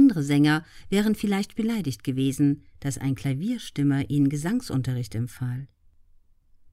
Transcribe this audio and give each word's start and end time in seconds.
Andere 0.00 0.22
Sänger 0.22 0.64
wären 0.88 1.14
vielleicht 1.14 1.56
beleidigt 1.56 2.04
gewesen, 2.04 2.62
dass 2.80 2.96
ein 2.96 3.14
Klavierstimmer 3.14 4.08
ihnen 4.08 4.30
Gesangsunterricht 4.30 5.14
empfahl. 5.14 5.68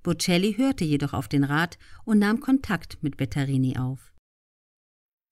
Bocelli 0.02 0.54
hörte 0.54 0.86
jedoch 0.86 1.12
auf 1.12 1.28
den 1.28 1.44
Rat 1.44 1.78
und 2.06 2.20
nahm 2.20 2.40
Kontakt 2.40 3.04
mit 3.04 3.18
Bettarini 3.18 3.76
auf. 3.76 4.14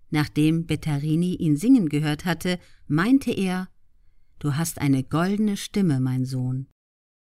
Nachdem 0.09 0.65
Bettarini 0.65 1.35
ihn 1.35 1.55
singen 1.55 1.87
gehört 1.87 2.25
hatte, 2.25 2.59
meinte 2.85 3.31
er 3.31 3.69
Du 4.39 4.57
hast 4.57 4.79
eine 4.79 5.01
goldene 5.01 5.55
Stimme, 5.55 6.01
mein 6.01 6.25
Sohn. 6.25 6.67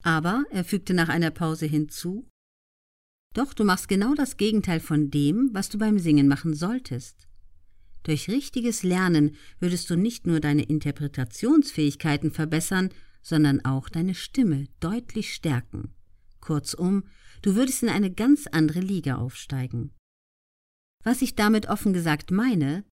Aber 0.02 0.46
er 0.50 0.64
fügte 0.64 0.94
nach 0.94 1.08
einer 1.08 1.30
Pause 1.30 1.66
hinzu 1.66 2.26
Doch 3.34 3.54
du 3.54 3.62
machst 3.62 3.86
genau 3.86 4.14
das 4.14 4.36
Gegenteil 4.36 4.80
von 4.80 5.12
dem, 5.12 5.50
was 5.52 5.68
du 5.68 5.78
beim 5.78 6.00
Singen 6.00 6.26
machen 6.26 6.54
solltest. 6.54 7.28
Durch 8.06 8.28
richtiges 8.28 8.84
Lernen 8.84 9.34
würdest 9.58 9.90
du 9.90 9.96
nicht 9.96 10.28
nur 10.28 10.38
deine 10.38 10.62
Interpretationsfähigkeiten 10.62 12.30
verbessern, 12.30 12.90
sondern 13.20 13.64
auch 13.64 13.88
deine 13.88 14.14
Stimme 14.14 14.68
deutlich 14.78 15.34
stärken. 15.34 15.92
Kurzum, 16.38 17.02
du 17.42 17.56
würdest 17.56 17.82
in 17.82 17.88
eine 17.88 18.12
ganz 18.12 18.46
andere 18.46 18.78
Liga 18.78 19.16
aufsteigen. 19.16 19.90
Was 21.02 21.20
ich 21.20 21.34
damit 21.34 21.68
offen 21.68 21.92
gesagt 21.92 22.30
meine, 22.30 22.84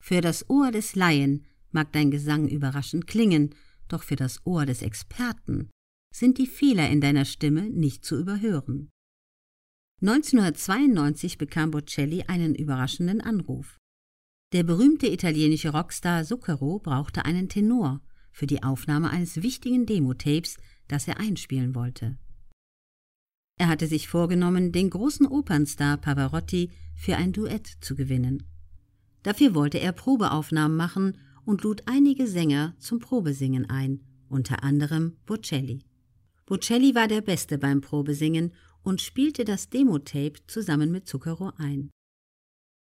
für 0.00 0.20
das 0.20 0.48
Ohr 0.48 0.70
des 0.70 0.94
Laien 0.94 1.46
mag 1.72 1.92
dein 1.92 2.12
Gesang 2.12 2.46
überraschend 2.46 3.08
klingen, 3.08 3.56
doch 3.88 4.04
für 4.04 4.14
das 4.14 4.46
Ohr 4.46 4.66
des 4.66 4.82
Experten 4.82 5.68
sind 6.14 6.38
die 6.38 6.46
Fehler 6.46 6.88
in 6.88 7.00
deiner 7.00 7.24
Stimme 7.24 7.68
nicht 7.70 8.04
zu 8.04 8.20
überhören. 8.20 8.88
1992 10.00 11.38
bekam 11.38 11.72
Bocelli 11.72 12.22
einen 12.28 12.54
überraschenden 12.54 13.20
Anruf. 13.20 13.79
Der 14.52 14.64
berühmte 14.64 15.06
italienische 15.06 15.70
Rockstar 15.70 16.24
Zucchero 16.24 16.80
brauchte 16.80 17.24
einen 17.24 17.48
Tenor 17.48 18.00
für 18.32 18.48
die 18.48 18.64
Aufnahme 18.64 19.10
eines 19.10 19.42
wichtigen 19.42 19.86
Demotapes, 19.86 20.56
das 20.88 21.06
er 21.06 21.20
einspielen 21.20 21.76
wollte. 21.76 22.18
Er 23.58 23.68
hatte 23.68 23.86
sich 23.86 24.08
vorgenommen, 24.08 24.72
den 24.72 24.90
großen 24.90 25.26
Opernstar 25.26 25.98
Pavarotti 25.98 26.70
für 26.96 27.16
ein 27.16 27.32
Duett 27.32 27.66
zu 27.80 27.94
gewinnen. 27.94 28.42
Dafür 29.22 29.54
wollte 29.54 29.78
er 29.78 29.92
Probeaufnahmen 29.92 30.76
machen 30.76 31.18
und 31.44 31.62
lud 31.62 31.82
einige 31.86 32.26
Sänger 32.26 32.74
zum 32.78 32.98
Probesingen 32.98 33.70
ein, 33.70 34.00
unter 34.28 34.64
anderem 34.64 35.16
Bocelli. 35.26 35.84
Bocelli 36.46 36.96
war 36.96 37.06
der 37.06 37.20
Beste 37.20 37.58
beim 37.58 37.82
Probesingen 37.82 38.52
und 38.82 39.00
spielte 39.00 39.44
das 39.44 39.68
Demotape 39.68 40.44
zusammen 40.48 40.90
mit 40.90 41.06
Zucchero 41.06 41.52
ein. 41.56 41.90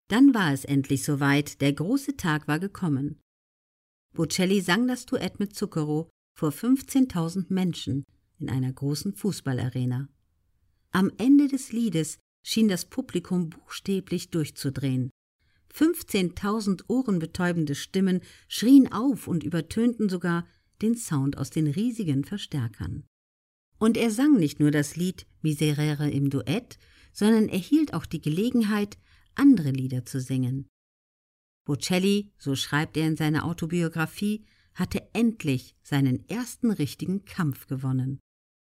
Dann 0.08 0.34
war 0.34 0.52
es 0.52 0.64
endlich 0.64 1.04
soweit, 1.04 1.60
der 1.60 1.72
große 1.72 2.16
Tag 2.16 2.48
war 2.48 2.58
gekommen. 2.58 3.20
Bocelli 4.14 4.60
sang 4.60 4.86
das 4.86 5.06
Duett 5.06 5.38
mit 5.40 5.54
Zucchero 5.54 6.10
vor 6.34 6.50
15.000 6.50 7.46
Menschen 7.48 8.04
in 8.38 8.50
einer 8.50 8.72
großen 8.72 9.14
Fußballarena. 9.14 10.08
Am 10.90 11.10
Ende 11.16 11.48
des 11.48 11.72
Liedes 11.72 12.18
schien 12.42 12.68
das 12.68 12.84
Publikum 12.84 13.50
buchstäblich 13.50 14.30
durchzudrehen. 14.30 15.10
15.000 15.72 16.84
ohrenbetäubende 16.88 17.74
Stimmen 17.74 18.20
schrien 18.48 18.92
auf 18.92 19.26
und 19.26 19.42
übertönten 19.42 20.08
sogar 20.08 20.46
den 20.82 20.96
Sound 20.96 21.38
aus 21.38 21.50
den 21.50 21.66
riesigen 21.66 22.24
Verstärkern. 22.24 23.04
Und 23.78 23.96
er 23.96 24.10
sang 24.10 24.36
nicht 24.38 24.60
nur 24.60 24.70
das 24.70 24.96
Lied 24.96 25.26
Miserere 25.40 26.10
im 26.10 26.28
Duett, 26.28 26.78
sondern 27.12 27.48
erhielt 27.48 27.94
auch 27.94 28.06
die 28.06 28.20
Gelegenheit, 28.20 28.98
andere 29.34 29.70
Lieder 29.70 30.04
zu 30.04 30.20
singen. 30.20 30.68
Bocelli, 31.64 32.32
so 32.38 32.56
schreibt 32.56 32.96
er 32.96 33.06
in 33.06 33.16
seiner 33.16 33.44
Autobiografie, 33.44 34.44
hatte 34.74 35.08
endlich 35.12 35.76
seinen 35.82 36.28
ersten 36.28 36.70
richtigen 36.70 37.24
Kampf 37.24 37.66
gewonnen. 37.66 38.18